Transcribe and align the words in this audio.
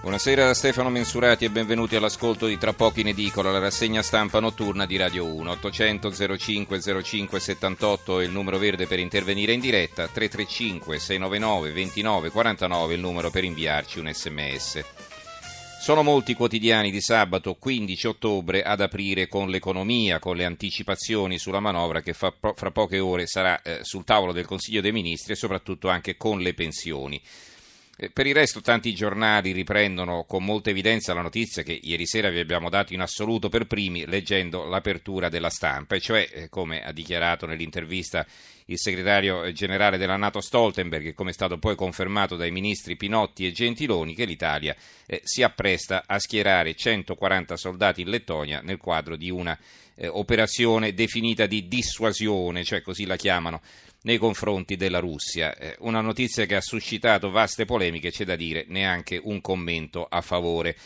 Buonasera 0.00 0.46
da 0.46 0.54
Stefano 0.54 0.90
Mensurati 0.90 1.44
e 1.44 1.50
benvenuti 1.50 1.96
all'ascolto 1.96 2.46
di 2.46 2.56
Tra 2.56 2.72
pochi 2.72 3.00
in 3.00 3.08
edicola, 3.08 3.50
la 3.50 3.58
rassegna 3.58 4.00
stampa 4.00 4.38
notturna 4.38 4.86
di 4.86 4.96
Radio 4.96 5.24
1. 5.26 5.50
800 5.50 6.36
05 6.38 7.02
05 7.02 7.40
78 7.40 8.20
è 8.20 8.24
il 8.24 8.30
numero 8.30 8.58
verde 8.58 8.86
per 8.86 9.00
intervenire 9.00 9.52
in 9.52 9.60
diretta, 9.60 10.06
335 10.06 11.00
699 11.00 11.72
29 11.72 12.30
49 12.30 12.92
è 12.92 12.94
il 12.94 13.02
numero 13.02 13.30
per 13.30 13.42
inviarci 13.42 13.98
un 13.98 14.08
sms. 14.12 14.84
Sono 15.80 16.04
molti 16.04 16.34
quotidiani 16.34 16.92
di 16.92 17.00
sabato 17.00 17.54
15 17.54 18.06
ottobre 18.06 18.62
ad 18.62 18.80
aprire 18.80 19.26
con 19.26 19.48
l'economia, 19.48 20.20
con 20.20 20.36
le 20.36 20.44
anticipazioni 20.44 21.38
sulla 21.38 21.60
manovra 21.60 22.02
che 22.02 22.14
fra 22.14 22.32
poche 22.72 23.00
ore 23.00 23.26
sarà 23.26 23.60
eh, 23.62 23.80
sul 23.82 24.04
tavolo 24.04 24.32
del 24.32 24.46
Consiglio 24.46 24.80
dei 24.80 24.92
Ministri 24.92 25.32
e 25.32 25.36
soprattutto 25.36 25.88
anche 25.88 26.16
con 26.16 26.38
le 26.38 26.54
pensioni. 26.54 27.20
Eh, 28.00 28.10
per 28.10 28.28
il 28.28 28.34
resto 28.34 28.60
tanti 28.60 28.94
giornali 28.94 29.50
riprendono 29.50 30.22
con 30.22 30.44
molta 30.44 30.70
evidenza 30.70 31.14
la 31.14 31.20
notizia 31.20 31.64
che 31.64 31.76
ieri 31.82 32.06
sera 32.06 32.30
vi 32.30 32.38
abbiamo 32.38 32.68
dato 32.70 32.94
in 32.94 33.00
assoluto 33.00 33.48
per 33.48 33.66
primi 33.66 34.06
leggendo 34.06 34.66
l'apertura 34.66 35.28
della 35.28 35.50
stampa, 35.50 35.96
e 35.96 36.00
cioè, 36.00 36.28
eh, 36.32 36.48
come 36.48 36.84
ha 36.84 36.92
dichiarato 36.92 37.44
nell'intervista 37.44 38.24
il 38.66 38.78
segretario 38.78 39.50
generale 39.50 39.98
della 39.98 40.16
Nato 40.16 40.40
Stoltenberg, 40.40 41.06
e 41.06 41.14
come 41.14 41.30
è 41.30 41.32
stato 41.32 41.58
poi 41.58 41.74
confermato 41.74 42.36
dai 42.36 42.52
ministri 42.52 42.96
Pinotti 42.96 43.44
e 43.44 43.50
Gentiloni, 43.50 44.14
che 44.14 44.26
l'Italia 44.26 44.76
eh, 45.04 45.20
si 45.24 45.42
appresta 45.42 46.04
a 46.06 46.20
schierare 46.20 46.76
140 46.76 47.56
soldati 47.56 48.02
in 48.02 48.10
Lettonia 48.10 48.60
nel 48.60 48.76
quadro 48.76 49.16
di 49.16 49.28
una 49.28 49.58
eh, 49.98 50.06
operazione 50.06 50.94
definita 50.94 51.46
di 51.46 51.66
dissuasione, 51.66 52.64
cioè 52.64 52.80
così 52.80 53.04
la 53.04 53.16
chiamano 53.16 53.60
nei 54.02 54.16
confronti 54.16 54.76
della 54.76 55.00
Russia. 55.00 55.56
Eh, 55.56 55.76
una 55.80 56.00
notizia 56.00 56.46
che 56.46 56.54
ha 56.54 56.60
suscitato 56.60 57.30
vaste 57.30 57.64
polemiche, 57.64 58.10
c'è 58.10 58.24
da 58.24 58.36
dire 58.36 58.64
neanche 58.68 59.20
un 59.22 59.40
commento 59.40 60.06
a 60.08 60.20
favore. 60.20 60.76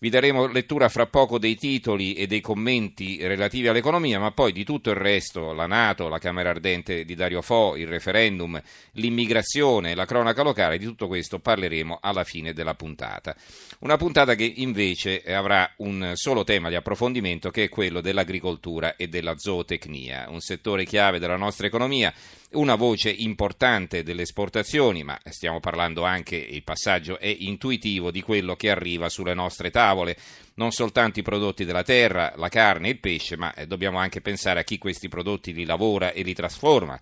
Vi 0.00 0.10
daremo 0.10 0.46
lettura 0.46 0.88
fra 0.88 1.06
poco 1.06 1.38
dei 1.38 1.56
titoli 1.56 2.14
e 2.14 2.28
dei 2.28 2.40
commenti 2.40 3.18
relativi 3.26 3.66
all'economia, 3.66 4.20
ma 4.20 4.30
poi 4.30 4.52
di 4.52 4.62
tutto 4.62 4.90
il 4.90 4.96
resto, 4.96 5.52
la 5.52 5.66
Nato, 5.66 6.06
la 6.08 6.18
Camera 6.18 6.50
Ardente 6.50 7.04
di 7.04 7.16
Dario 7.16 7.42
Fo, 7.42 7.74
il 7.74 7.88
referendum, 7.88 8.62
l'immigrazione, 8.92 9.96
la 9.96 10.04
cronaca 10.04 10.44
locale, 10.44 10.78
di 10.78 10.84
tutto 10.84 11.08
questo 11.08 11.40
parleremo 11.40 11.98
alla 12.00 12.22
fine 12.22 12.52
della 12.52 12.74
puntata. 12.74 13.34
Una 13.80 13.96
puntata 13.96 14.36
che 14.36 14.44
invece 14.44 15.20
avrà 15.24 15.68
un 15.78 16.12
solo 16.14 16.44
tema 16.44 16.68
di 16.68 16.76
approfondimento 16.76 17.50
che 17.50 17.64
è 17.64 17.68
quello 17.68 18.00
dell'agricoltura 18.00 18.94
e 18.94 19.08
della 19.08 19.36
zootecnia, 19.36 20.26
un 20.28 20.38
settore 20.38 20.84
chiave 20.84 21.18
della 21.18 21.36
nostra 21.36 21.66
economia 21.66 22.14
una 22.52 22.76
voce 22.76 23.10
importante 23.10 24.02
delle 24.02 24.22
esportazioni, 24.22 25.02
ma 25.02 25.18
stiamo 25.24 25.60
parlando 25.60 26.04
anche, 26.04 26.36
il 26.36 26.62
passaggio 26.62 27.18
è 27.18 27.26
intuitivo, 27.26 28.10
di 28.10 28.22
quello 28.22 28.56
che 28.56 28.70
arriva 28.70 29.08
sulle 29.08 29.34
nostre 29.34 29.70
tavole, 29.70 30.16
non 30.54 30.70
soltanto 30.72 31.18
i 31.18 31.22
prodotti 31.22 31.64
della 31.64 31.82
terra, 31.82 32.32
la 32.36 32.48
carne 32.48 32.88
il 32.88 33.00
pesce, 33.00 33.36
ma 33.36 33.52
eh, 33.54 33.66
dobbiamo 33.66 33.98
anche 33.98 34.20
pensare 34.20 34.60
a 34.60 34.64
chi 34.64 34.78
questi 34.78 35.08
prodotti 35.08 35.52
li 35.52 35.64
lavora 35.64 36.12
e 36.12 36.22
li 36.22 36.34
trasforma 36.34 36.98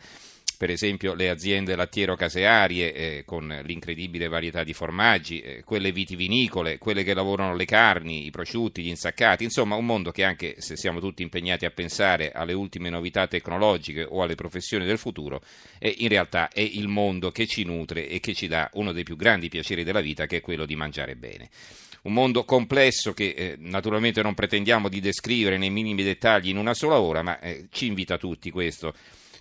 per 0.56 0.70
esempio 0.70 1.14
le 1.14 1.28
aziende 1.28 1.76
lattiero-casearie 1.76 2.92
eh, 2.92 3.24
con 3.24 3.60
l'incredibile 3.64 4.28
varietà 4.28 4.64
di 4.64 4.72
formaggi, 4.72 5.40
eh, 5.40 5.62
quelle 5.64 5.92
vitivinicole, 5.92 6.78
quelle 6.78 7.04
che 7.04 7.14
lavorano 7.14 7.54
le 7.54 7.64
carni, 7.64 8.26
i 8.26 8.30
prosciutti, 8.30 8.82
gli 8.82 8.88
insaccati, 8.88 9.44
insomma 9.44 9.76
un 9.76 9.84
mondo 9.84 10.10
che 10.10 10.24
anche 10.24 10.56
se 10.58 10.76
siamo 10.76 11.00
tutti 11.00 11.22
impegnati 11.22 11.66
a 11.66 11.70
pensare 11.70 12.32
alle 12.32 12.54
ultime 12.54 12.88
novità 12.88 13.26
tecnologiche 13.26 14.06
o 14.08 14.22
alle 14.22 14.34
professioni 14.34 14.84
del 14.84 14.98
futuro, 14.98 15.42
eh, 15.78 15.94
in 15.98 16.08
realtà 16.08 16.48
è 16.48 16.60
il 16.60 16.88
mondo 16.88 17.30
che 17.30 17.46
ci 17.46 17.64
nutre 17.64 18.08
e 18.08 18.20
che 18.20 18.34
ci 18.34 18.46
dà 18.46 18.70
uno 18.74 18.92
dei 18.92 19.04
più 19.04 19.16
grandi 19.16 19.48
piaceri 19.48 19.84
della 19.84 20.00
vita 20.00 20.26
che 20.26 20.38
è 20.38 20.40
quello 20.40 20.64
di 20.64 20.76
mangiare 20.76 21.16
bene. 21.16 21.50
Un 22.02 22.12
mondo 22.12 22.44
complesso 22.44 23.12
che 23.12 23.34
eh, 23.36 23.56
naturalmente 23.58 24.22
non 24.22 24.34
pretendiamo 24.34 24.88
di 24.88 25.00
descrivere 25.00 25.58
nei 25.58 25.70
minimi 25.70 26.04
dettagli 26.04 26.48
in 26.48 26.56
una 26.56 26.72
sola 26.72 27.00
ora, 27.00 27.22
ma 27.22 27.40
eh, 27.40 27.66
ci 27.70 27.86
invita 27.86 28.16
tutti 28.16 28.50
questo 28.50 28.94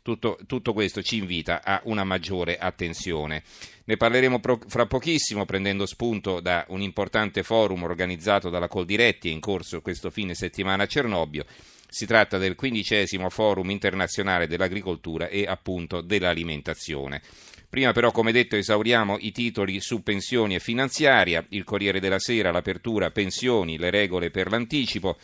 tutto, 0.05 0.37
tutto, 0.45 0.71
questo 0.71 1.01
ci 1.01 1.17
invita 1.17 1.63
a 1.63 1.81
una 1.85 2.03
maggiore 2.03 2.59
attenzione. 2.59 3.41
Ne 3.85 3.97
parleremo 3.97 4.39
pro, 4.39 4.59
fra 4.67 4.85
pochissimo 4.85 5.45
prendendo 5.45 5.87
spunto 5.87 6.41
da 6.41 6.63
un 6.67 6.81
importante 6.81 7.41
forum 7.41 7.81
organizzato 7.81 8.51
dalla 8.51 8.67
Coldiretti 8.67 9.31
in 9.31 9.39
corso 9.39 9.81
questo 9.81 10.11
fine 10.11 10.35
settimana 10.35 10.83
a 10.83 10.85
Cernobbio. 10.85 11.45
Si 11.87 12.05
tratta 12.05 12.37
del 12.37 12.53
quindicesimo 12.53 13.31
forum 13.31 13.71
internazionale 13.71 14.45
dell'agricoltura 14.45 15.27
e 15.27 15.45
appunto 15.47 16.01
dell'alimentazione. 16.01 17.23
Prima 17.67 17.91
però, 17.91 18.11
come 18.11 18.31
detto, 18.31 18.55
esauriamo 18.55 19.17
i 19.19 19.31
titoli 19.31 19.81
su 19.81 20.03
pensioni 20.03 20.53
e 20.53 20.59
finanziaria, 20.59 21.43
il 21.49 21.63
Corriere 21.63 21.99
della 21.99 22.19
Sera, 22.19 22.51
l'apertura, 22.51 23.09
pensioni, 23.09 23.79
le 23.79 23.89
regole 23.89 24.29
per 24.29 24.51
l'anticipo, 24.51 25.17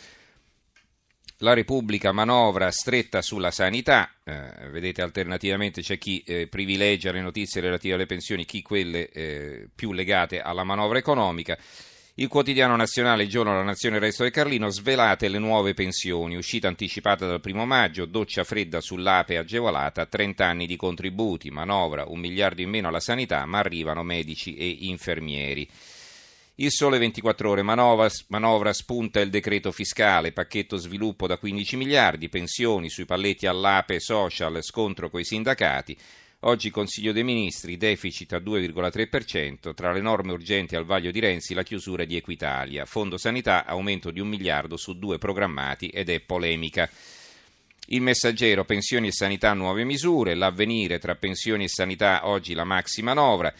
la 1.42 1.54
Repubblica 1.54 2.12
manovra 2.12 2.70
stretta 2.72 3.22
sulla 3.22 3.52
sanità, 3.52 4.12
eh, 4.24 4.70
vedete 4.70 5.02
alternativamente 5.02 5.82
c'è 5.82 5.98
chi 5.98 6.24
eh, 6.26 6.48
privilegia 6.48 7.12
le 7.12 7.22
notizie 7.22 7.62
relative 7.62 7.96
alle 7.96 8.06
pensioni, 8.06 8.46
chi 8.46 8.62
quelle 8.62 9.10
eh, 9.10 9.68
più 9.74 9.92
legate 9.92 10.40
alla 10.40 10.64
manovra 10.64 11.00
economica. 11.00 11.58
Il 12.16 12.28
quotidiano 12.28 12.76
nazionale, 12.76 13.24
il 13.24 13.30
giorno 13.30 13.56
La 13.56 13.64
Nazione 13.64 13.96
il 13.96 14.02
Resto 14.02 14.22
del 14.24 14.32
Carlino, 14.32 14.70
svelate 14.70 15.30
le 15.30 15.40
nuove 15.40 15.74
pensioni, 15.74 16.36
uscita 16.36 16.68
anticipata 16.68 17.26
dal 17.26 17.42
primo 17.42 17.66
maggio, 17.66 18.06
doccia 18.06 18.44
fredda 18.44 18.80
sull'ape 18.80 19.38
agevolata, 19.38 20.06
30 20.06 20.46
anni 20.46 20.68
di 20.68 20.76
contributi, 20.76 21.50
manovra, 21.50 22.04
un 22.06 22.20
miliardo 22.20 22.62
in 22.62 22.70
meno 22.70 22.90
alla 22.90 23.00
sanità, 23.00 23.46
ma 23.46 23.60
arrivano 23.60 24.04
medici 24.04 24.56
e 24.56 24.68
infermieri. 24.82 25.68
Il 26.62 26.70
sole 26.70 27.00
24 27.00 27.50
ore, 27.50 27.64
manovra, 27.64 28.08
manovra, 28.28 28.72
spunta 28.72 29.20
il 29.20 29.32
decreto 29.32 29.72
fiscale, 29.72 30.32
pacchetto 30.32 30.78
sviluppo 30.78 31.26
da 31.26 31.40
15 31.40 31.76
miliardi, 31.76 32.30
pensioni 32.30 32.88
sui 32.88 33.06
palletti 33.06 33.48
all'ape, 33.48 34.00
social, 34.00 34.62
scontro 34.62 35.10
coi 35.10 35.24
sindacati. 35.24 35.98
Oggi 36.42 36.70
Consiglio 36.70 37.14
dei 37.14 37.24
Ministri, 37.24 37.78
deficit 37.78 38.34
a 38.34 38.38
2,3%, 38.38 39.74
tra 39.74 39.92
le 39.92 40.02
norme 40.02 40.34
urgenti 40.34 40.76
al 40.76 40.86
vaglio 40.86 41.10
di 41.10 41.20
Renzi 41.20 41.56
la 41.56 41.64
chiusura 41.64 42.06
di 42.06 42.16
Equitalia, 42.16 42.86
fondo 42.86 43.18
sanità 43.18 43.66
aumento 43.66 44.12
di 44.12 44.20
un 44.20 44.28
miliardo 44.28 44.78
su 44.78 45.00
due 45.00 45.18
programmati 45.18 45.88
ed 45.88 46.10
è 46.10 46.20
polemica. 46.20 46.88
Il 47.88 48.04
messaggero, 48.04 48.66
pensioni 48.66 49.08
e 49.08 49.12
sanità, 49.12 49.52
nuove 49.54 49.84
misure, 49.84 50.36
l'avvenire 50.36 51.00
tra 51.00 51.16
pensioni 51.16 51.64
e 51.64 51.70
sanità, 51.70 52.28
oggi 52.28 52.54
la 52.54 52.66
maxi 52.66 53.02
manovra. 53.02 53.52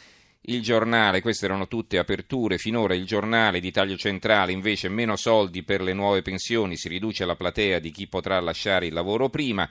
Il 0.46 0.64
giornale, 0.64 1.22
queste 1.22 1.46
erano 1.46 1.68
tutte 1.68 2.00
aperture, 2.00 2.58
finora 2.58 2.96
il 2.96 3.06
giornale 3.06 3.60
di 3.60 3.70
taglio 3.70 3.96
centrale 3.96 4.52
invece 4.52 4.90
meno 4.90 5.16
soldi 5.16 5.62
per 5.62 5.82
le 5.82 5.94
nuove 5.94 6.24
pensioni, 6.24 6.78
si 6.78 6.88
riduce 6.88 7.26
la 7.26 7.36
platea 7.36 7.78
di 7.78 7.92
chi 7.92 8.08
potrà 8.08 8.40
lasciare 8.40 8.88
il 8.88 8.94
lavoro 8.94 9.30
prima. 9.30 9.70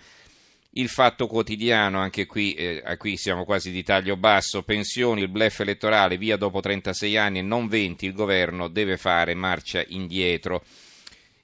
Il 0.74 0.88
fatto 0.88 1.26
quotidiano, 1.26 1.98
anche 1.98 2.26
qui, 2.26 2.54
eh, 2.54 2.96
qui 2.98 3.16
siamo 3.16 3.44
quasi 3.44 3.72
di 3.72 3.82
taglio 3.82 4.16
basso, 4.16 4.62
pensioni, 4.62 5.22
il 5.22 5.28
blef 5.28 5.58
elettorale, 5.58 6.16
via 6.16 6.36
dopo 6.36 6.60
36 6.60 7.16
anni 7.16 7.40
e 7.40 7.42
non 7.42 7.66
20, 7.66 8.06
il 8.06 8.12
governo 8.12 8.68
deve 8.68 8.96
fare 8.96 9.34
marcia 9.34 9.82
indietro. 9.88 10.62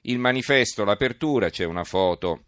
Il 0.03 0.19
manifesto, 0.19 0.85
l'apertura, 0.85 1.49
c'è 1.49 1.65
una 1.65 1.83
foto 1.83 2.43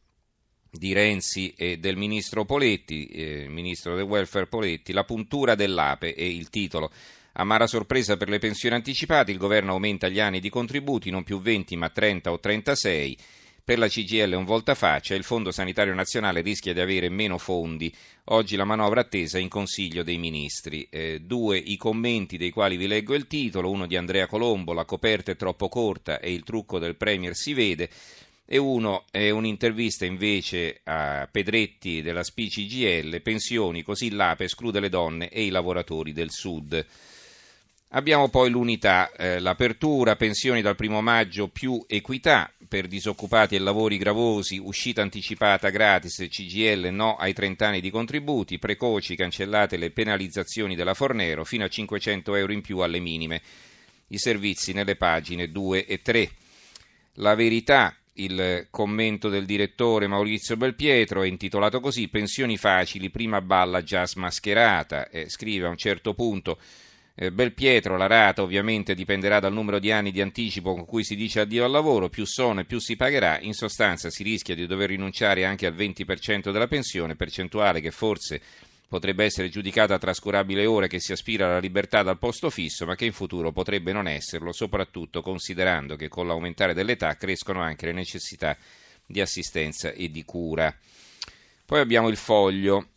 di 0.72 0.94
Renzi 0.94 1.54
e 1.56 1.78
del 1.78 1.98
ministro 1.98 2.46
Poletti, 2.46 3.08
eh, 3.08 3.48
ministro 3.50 3.96
del 3.96 4.06
welfare 4.06 4.48
Poletti, 4.48 4.94
la 4.94 5.04
puntura 5.04 5.56
dell'ape 5.56 6.14
è 6.14 6.24
il 6.24 6.50
titolo. 6.50 6.92
Amara 7.34 7.68
sorpresa 7.68 8.18
per 8.18 8.30
le 8.30 8.40
pensioni 8.40 8.76
anticipate, 8.76 9.32
il 9.32 9.38
governo 9.38 9.72
aumenta 9.72 10.10
gli 10.10 10.20
anni 10.20 10.40
di 10.40 10.50
contributi, 10.50 11.10
non 11.10 11.24
più 11.24 11.40
20 11.40 11.76
ma 11.76 11.90
30 11.90 12.32
o 12.32 12.40
36. 12.40 13.18
Per 13.64 13.78
la 13.78 13.88
CGL 13.88 14.34
un 14.34 14.46
voltafaccia, 14.46 15.14
il 15.14 15.24
Fondo 15.24 15.52
Sanitario 15.52 15.94
Nazionale 15.94 16.42
rischia 16.42 16.74
di 16.74 16.80
avere 16.80 17.08
meno 17.08 17.38
fondi. 17.38 17.94
Oggi 18.32 18.56
la 18.56 18.64
manovra 18.64 19.02
attesa 19.02 19.38
in 19.38 19.48
Consiglio 19.48 20.02
dei 20.02 20.18
Ministri. 20.18 20.88
Eh, 20.90 21.20
due 21.22 21.60
i 21.60 21.78
commenti 21.78 22.38
dei 22.38 22.50
quali 22.50 22.78
vi 22.78 22.88
leggo 22.88 23.14
il 23.14 23.28
titolo, 23.28 23.70
uno 23.70 23.86
di 23.86 23.96
Andrea 23.96 24.26
Colombo, 24.26 24.74
la 24.74 24.86
coperta 24.86 25.32
è 25.32 25.36
troppo 25.36 25.70
corta 25.70 26.20
e 26.20 26.34
il 26.34 26.44
trucco 26.44 26.80
del 26.80 26.96
Premier 26.96 27.36
si 27.36 27.54
vede 27.54 27.90
e 28.52 28.58
uno 28.58 29.06
è 29.12 29.30
un'intervista 29.30 30.06
invece 30.06 30.80
a 30.84 31.30
Pedretti 31.32 32.02
della 32.02 32.24
SPCGL, 32.24 33.22
pensioni, 33.22 33.84
così 33.84 34.10
l'APE 34.10 34.46
esclude 34.46 34.80
le 34.80 34.90
donne 34.90 35.30
e 35.30 35.44
i 35.44 35.50
lavoratori 35.50 36.14
del 36.14 36.32
Sud. 36.32 36.84
Abbiamo 37.90 38.30
poi 38.30 38.50
l'unità, 38.50 39.12
eh, 39.12 39.38
l'apertura, 39.38 40.16
pensioni 40.16 40.64
dal 40.64 40.76
primo 40.76 41.00
maggio 41.00 41.48
più 41.50 41.84
equità 41.88 42.52
per 42.68 42.88
disoccupati 42.88 43.54
e 43.54 43.60
lavori 43.60 43.98
gravosi, 43.98 44.58
uscita 44.58 45.04
anticipata 45.04 45.70
gratis, 45.70 46.26
CGL 46.28 46.88
no 46.92 47.18
ai 47.18 47.34
30 47.34 47.68
anni 47.68 47.82
di 47.82 47.92
contributi, 47.92 48.58
precoci, 48.58 49.16
cancellate 49.16 49.78
le 49.78 49.92
penalizzazioni 49.92 50.76
della 50.76 50.96
Fornero, 50.96 51.46
fino 51.46 51.66
a 51.66 51.70
500 51.70 52.34
euro 52.34 52.52
in 52.52 52.62
più 52.62 52.80
alle 52.80 53.00
minime. 53.00 53.44
I 54.08 54.18
servizi 54.18 54.74
nelle 54.74 54.96
pagine 54.96 55.52
2 55.52 55.86
e 55.86 56.02
3. 56.02 56.32
La 57.14 57.36
verità, 57.36 57.99
il 58.24 58.68
commento 58.70 59.30
del 59.30 59.46
direttore 59.46 60.08
Maurizio 60.08 60.58
Belpietro 60.58 61.24
è 61.24 61.28
intitolato 61.28 61.80
così 61.80 62.08
Pensioni 62.08 62.58
facili, 62.58 63.10
prima 63.10 63.42
balla 63.42 63.82
già 63.82 64.06
smascherata. 64.06 65.10
Eh, 65.10 65.30
scrive 65.30 65.68
a 65.68 65.70
un 65.70 65.78
certo 65.78 66.14
punto 66.14 66.58
eh, 67.16 67.32
Belpietro, 67.32 67.98
la 67.98 68.08
rata 68.08 68.42
ovviamente 68.42 68.96
dipenderà 68.96 69.40
dal 69.40 69.52
numero 69.52 69.80
di 69.80 69.92
anni 69.92 70.12
di 70.12 70.22
anticipo 70.22 70.74
con 70.74 70.86
cui 70.86 71.04
si 71.04 71.16
dice 71.16 71.42
addio 71.42 71.66
al 71.66 71.72
lavoro, 71.72 72.08
più 72.08 72.26
sono 72.26 72.62
e 72.62 72.66
più 72.66 72.80
si 72.80 72.96
pagherà, 72.96 73.40
in 73.42 73.54
sostanza 73.54 74.10
si 74.10 74.24
rischia 74.24 74.56
di 74.56 74.66
dover 74.66 74.90
rinunciare 74.90 75.44
anche 75.44 75.66
al 75.66 75.76
20% 75.76 76.52
della 76.52 76.68
pensione, 76.68 77.18
percentuale 77.18 77.82
che 77.82 77.92
forse 77.92 78.42
potrebbe 78.90 79.24
essere 79.24 79.50
giudicata 79.50 80.00
trascurabile 80.00 80.66
ora 80.66 80.88
che 80.88 81.00
si 81.00 81.12
aspira 81.12 81.46
alla 81.46 81.60
libertà 81.60 82.02
dal 82.02 82.18
posto 82.18 82.50
fisso, 82.50 82.86
ma 82.86 82.96
che 82.96 83.06
in 83.06 83.14
futuro 83.14 83.52
potrebbe 83.52 83.94
non 83.94 84.08
esserlo, 84.08 84.52
soprattutto 84.52 85.22
considerando 85.22 85.96
che 85.96 86.10
con 86.10 86.26
l'aumentare 86.28 86.74
dell'età 86.74 87.16
crescono 87.16 87.62
anche 87.62 87.86
le 87.86 87.94
necessità 87.94 88.58
di 89.06 89.22
assistenza 89.22 89.92
e 89.92 90.10
di 90.10 90.26
cura. 90.26 90.76
Poi 91.66 91.80
abbiamo 91.80 92.10
il 92.10 92.18
foglio. 92.18 92.88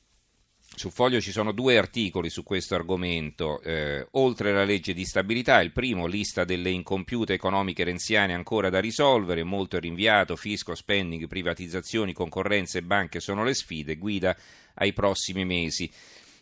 Sul 0.75 0.91
foglio 0.91 1.21
ci 1.21 1.33
sono 1.33 1.53
due 1.53 1.77
articoli 1.77 2.31
su 2.31 2.43
questo 2.43 2.75
argomento, 2.75 3.61
eh, 3.61 4.07
oltre 4.13 4.53
la 4.53 4.65
legge 4.65 4.95
di 4.95 5.05
stabilità, 5.05 5.61
il 5.61 5.71
primo, 5.71 6.07
lista 6.07 6.45
delle 6.45 6.71
incompiute 6.71 7.35
economiche 7.35 7.85
renziane 7.85 8.33
ancora 8.33 8.71
da 8.71 8.81
risolvere, 8.81 9.45
molto 9.45 9.79
rinviato, 9.79 10.35
fisco, 10.35 10.75
spending, 10.75 11.29
privatizzazioni, 11.29 12.15
concorrenze 12.15 12.79
e 12.79 12.83
banche 12.83 13.21
sono 13.21 13.45
le 13.45 13.55
sfide, 13.55 13.97
guida 13.97 14.35
ai 14.75 14.95
prossimi 14.95 15.45
mesi. 15.45 15.91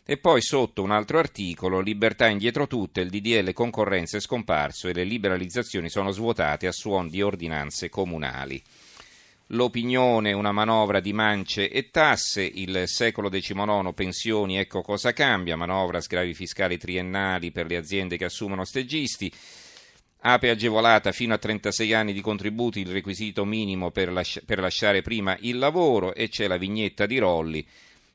E 0.03 0.17
poi 0.17 0.41
sotto 0.41 0.81
un 0.81 0.91
altro 0.91 1.19
articolo, 1.19 1.81
libertà 1.81 2.27
indietro 2.27 2.67
tutte, 2.67 3.01
il 3.01 3.09
DDL 3.09 3.51
concorrenza 3.53 4.17
è 4.17 4.21
scomparso 4.21 4.87
e 4.87 4.93
le 4.93 5.03
liberalizzazioni 5.03 5.89
sono 5.89 6.11
svuotate 6.11 6.67
a 6.67 6.71
suon 6.71 7.09
di 7.09 7.21
ordinanze 7.21 7.89
comunali 7.89 8.61
l'opinione, 9.51 10.33
una 10.33 10.51
manovra 10.51 10.99
di 10.99 11.13
mance 11.13 11.69
e 11.69 11.89
tasse, 11.89 12.43
il 12.43 12.83
secolo 12.85 13.29
XIX 13.29 13.93
pensioni, 13.93 14.57
ecco 14.57 14.81
cosa 14.81 15.13
cambia, 15.13 15.55
manovra 15.55 16.01
sgravi 16.01 16.33
fiscali 16.33 16.77
triennali 16.77 17.51
per 17.51 17.65
le 17.67 17.77
aziende 17.77 18.17
che 18.17 18.25
assumono 18.25 18.65
stegisti, 18.65 19.31
ape 20.23 20.49
agevolata 20.49 21.11
fino 21.11 21.33
a 21.33 21.37
36 21.37 21.93
anni 21.93 22.13
di 22.13 22.21
contributi, 22.21 22.81
il 22.81 22.91
requisito 22.91 23.43
minimo 23.43 23.91
per, 23.91 24.11
lasci- 24.11 24.41
per 24.45 24.59
lasciare 24.59 25.01
prima 25.01 25.35
il 25.41 25.57
lavoro 25.57 26.13
e 26.13 26.29
c'è 26.29 26.47
la 26.47 26.57
vignetta 26.57 27.05
di 27.05 27.17
Rolli. 27.17 27.65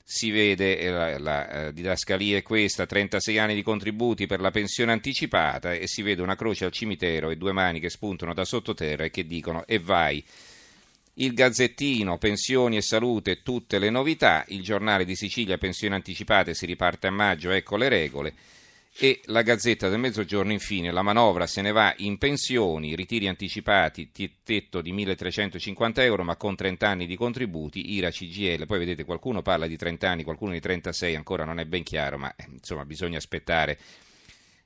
Si 0.09 0.31
vede, 0.31 0.79
eh, 0.79 0.91
la, 0.91 1.19
la 1.19 1.49
eh, 1.67 1.73
didascalia 1.73 2.39
è 2.39 2.43
questa, 2.43 2.87
36 2.87 3.39
anni 3.39 3.55
di 3.57 3.63
contributi 3.63 4.27
per 4.27 4.41
la 4.41 4.53
pensione 4.53 4.93
anticipata 4.93 5.73
e 5.73 5.89
si 5.89 6.03
vede 6.03 6.23
una 6.23 6.37
croce 6.37 6.65
al 6.65 6.71
cimitero 6.71 7.29
e 7.29 7.37
due 7.37 7.51
mani 7.51 7.81
che 7.81 7.91
spuntano 7.91 8.33
da 8.33 8.45
sottoterra 8.45 9.03
e 9.03 9.11
che 9.11 9.27
dicono 9.27 9.67
e 9.67 9.81
vai 9.81 10.25
il 11.19 11.33
Gazzettino, 11.33 12.19
pensioni 12.19 12.77
e 12.77 12.83
salute, 12.83 13.43
tutte 13.43 13.79
le 13.79 13.89
novità, 13.89 14.45
il 14.49 14.63
giornale 14.63 15.05
di 15.05 15.17
Sicilia, 15.17 15.57
pensioni 15.57 15.95
anticipate, 15.95 16.53
si 16.53 16.67
riparte 16.67 17.07
a 17.07 17.11
maggio, 17.11 17.51
ecco 17.51 17.77
le 17.77 17.89
regole. 17.89 18.35
E 18.99 19.21
la 19.27 19.43
Gazzetta 19.43 19.89
del 19.89 19.99
Mezzogiorno, 19.99 20.53
infine, 20.53 20.91
la 20.91 21.03
manovra 21.03 21.47
se 21.47 21.61
ne 21.61 21.71
va 21.71 21.95
in 21.99 22.17
pensioni, 22.19 22.95
ritiri 22.95 23.29
anticipati, 23.29 24.11
tetto 24.43 24.81
di 24.81 24.93
1350 24.93 26.03
euro, 26.03 26.23
ma 26.25 26.37
con 26.37 26.57
30 26.57 26.89
anni 26.89 27.07
di 27.07 27.17
contributi, 27.17 27.93
IRA, 27.93 28.11
CGL. 28.11 28.67
Poi 28.67 28.79
vedete, 28.79 29.05
qualcuno 29.05 29.43
parla 29.43 29.67
di 29.67 29.77
30 29.77 30.09
anni, 30.09 30.23
qualcuno 30.23 30.53
di 30.53 30.61
36, 30.61 31.15
ancora 31.15 31.45
non 31.45 31.61
è 31.61 31.67
ben 31.67 31.83
chiaro, 31.83 32.17
ma 32.17 32.35
eh, 32.37 32.47
insomma 32.51 32.85
bisogna 32.87 33.19
aspettare. 33.19 33.79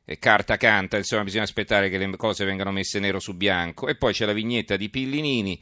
Eh, 0.05 0.19
carta 0.19 0.56
canta, 0.56 0.97
insomma 0.97 1.25
bisogna 1.25 1.44
aspettare 1.44 1.88
che 1.91 1.99
le 1.99 2.17
cose 2.17 2.44
vengano 2.44 2.70
messe 2.70 3.00
nero 3.00 3.19
su 3.19 3.35
bianco. 3.35 3.88
E 3.88 3.97
poi 3.97 4.12
c'è 4.12 4.26
la 4.26 4.32
vignetta 4.32 4.76
di 4.76 4.88
Pillinini 4.88 5.61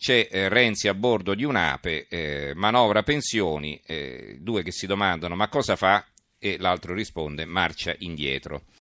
c'è 0.00 0.28
eh, 0.30 0.48
Renzi 0.48 0.88
a 0.88 0.94
bordo 0.94 1.34
di 1.34 1.44
un'ape, 1.44 2.06
eh, 2.08 2.52
manovra 2.54 3.02
pensioni, 3.02 3.78
eh, 3.84 4.38
due 4.40 4.62
che 4.62 4.72
si 4.72 4.86
domandano 4.86 5.36
ma 5.36 5.48
cosa 5.48 5.76
fa? 5.76 6.02
E 6.38 6.56
l'altro 6.58 6.94
risponde 6.94 7.44
marcia 7.44 7.94
indietro. 7.98 8.62